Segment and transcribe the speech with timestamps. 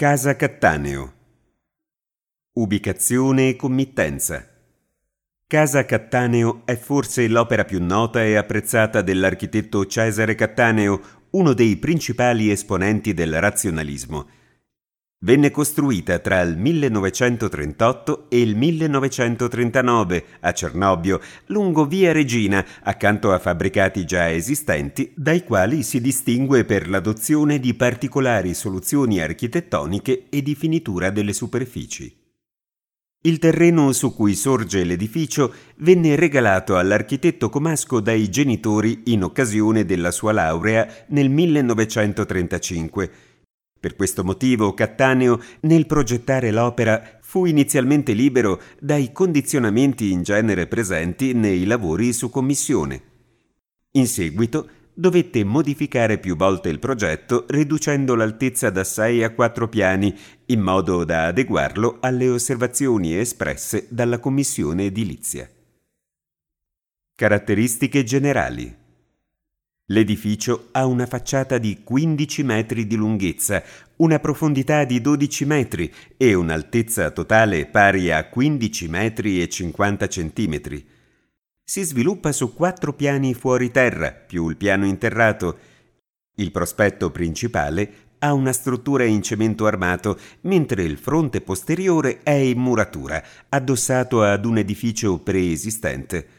[0.00, 1.12] Casa Cattaneo.
[2.52, 4.48] Ubicazione e committenza.
[5.44, 11.00] Casa Cattaneo è forse l'opera più nota e apprezzata dell'architetto Cesare Cattaneo,
[11.30, 14.28] uno dei principali esponenti del razionalismo.
[15.28, 23.38] Venne costruita tra il 1938 e il 1939 a Cernobbio, lungo via Regina, accanto a
[23.38, 30.54] fabbricati già esistenti, dai quali si distingue per l'adozione di particolari soluzioni architettoniche e di
[30.54, 32.10] finitura delle superfici.
[33.20, 40.10] Il terreno su cui sorge l'edificio venne regalato all'architetto comasco dai genitori in occasione della
[40.10, 43.10] sua laurea nel 1935
[43.78, 51.34] per questo motivo Cattaneo, nel progettare l'opera, fu inizialmente libero dai condizionamenti in genere presenti
[51.34, 53.02] nei lavori su commissione.
[53.92, 60.12] In seguito dovette modificare più volte il progetto riducendo l'altezza da 6 a 4 piani
[60.46, 65.48] in modo da adeguarlo alle osservazioni espresse dalla commissione edilizia.
[67.14, 68.86] Caratteristiche generali
[69.90, 73.62] L'edificio ha una facciata di 15 metri di lunghezza,
[73.96, 80.86] una profondità di 12 metri e un'altezza totale pari a 15 metri e 50 centimetri.
[81.64, 85.58] Si sviluppa su quattro piani fuori terra, più il piano interrato.
[86.34, 92.58] Il prospetto principale ha una struttura in cemento armato, mentre il fronte posteriore è in
[92.58, 96.37] muratura, addossato ad un edificio preesistente.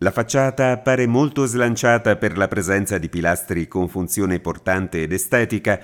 [0.00, 5.82] La facciata appare molto slanciata per la presenza di pilastri con funzione portante ed estetica.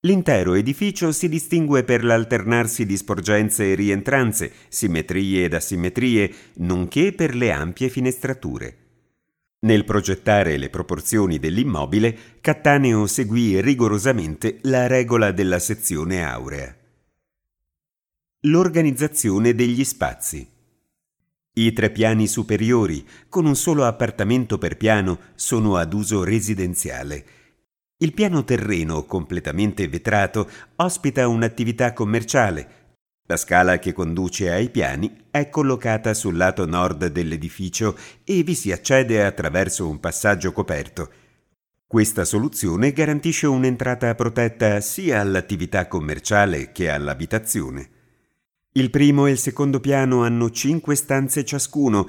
[0.00, 7.36] L'intero edificio si distingue per l'alternarsi di sporgenze e rientranze, simmetrie ed asimmetrie, nonché per
[7.36, 8.78] le ampie finestrature.
[9.60, 16.76] Nel progettare le proporzioni dell'immobile, Cattaneo seguì rigorosamente la regola della sezione aurea.
[18.40, 20.54] L'organizzazione degli spazi.
[21.58, 27.24] I tre piani superiori, con un solo appartamento per piano, sono ad uso residenziale.
[27.96, 32.68] Il piano terreno, completamente vetrato, ospita un'attività commerciale.
[33.26, 38.70] La scala che conduce ai piani è collocata sul lato nord dell'edificio e vi si
[38.70, 41.10] accede attraverso un passaggio coperto.
[41.86, 47.95] Questa soluzione garantisce un'entrata protetta sia all'attività commerciale che all'abitazione.
[48.76, 52.06] Il primo e il secondo piano hanno cinque stanze ciascuno.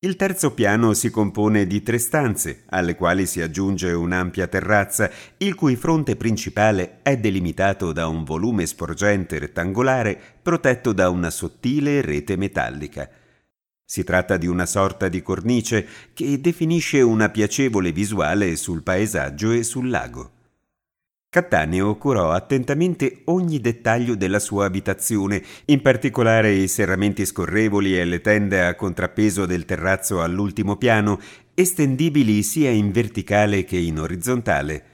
[0.00, 5.54] Il terzo piano si compone di tre stanze, alle quali si aggiunge un'ampia terrazza, il
[5.54, 12.34] cui fronte principale è delimitato da un volume sporgente rettangolare protetto da una sottile rete
[12.34, 13.08] metallica.
[13.84, 19.62] Si tratta di una sorta di cornice che definisce una piacevole visuale sul paesaggio e
[19.62, 20.38] sul lago.
[21.30, 28.20] Cattaneo curò attentamente ogni dettaglio della sua abitazione, in particolare i serramenti scorrevoli e le
[28.20, 31.20] tende a contrappeso del terrazzo all'ultimo piano,
[31.54, 34.84] estendibili sia in verticale che in orizzontale.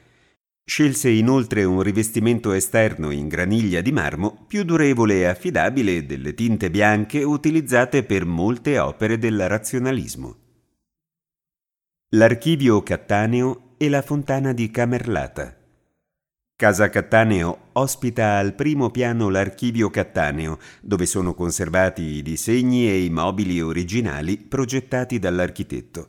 [0.62, 6.70] Scelse inoltre un rivestimento esterno in graniglia di marmo più durevole e affidabile delle tinte
[6.70, 10.36] bianche utilizzate per molte opere del razionalismo.
[12.10, 15.64] L'archivio Cattaneo e la fontana di Camerlata.
[16.58, 23.10] Casa Cattaneo ospita al primo piano l'archivio Cattaneo, dove sono conservati i disegni e i
[23.10, 26.08] mobili originali progettati dall'architetto.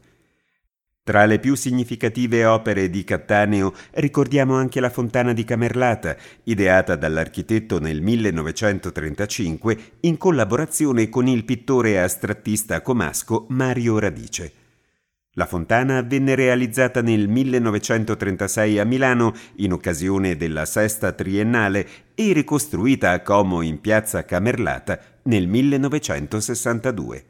[1.04, 7.82] Tra le più significative opere di Cattaneo ricordiamo anche la fontana di Camerlata, ideata dall'architetto
[7.82, 14.67] nel 1935 in collaborazione con il pittore astrattista comasco Mario Radice.
[15.38, 23.12] La fontana venne realizzata nel 1936 a Milano in occasione della sesta triennale e ricostruita
[23.12, 27.26] a Como in piazza Camerlata nel 1962.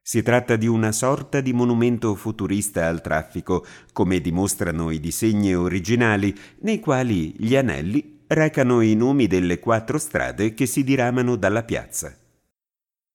[0.00, 6.34] Si tratta di una sorta di monumento futurista al traffico, come dimostrano i disegni originali,
[6.60, 12.16] nei quali gli anelli recano i nomi delle quattro strade che si diramano dalla piazza.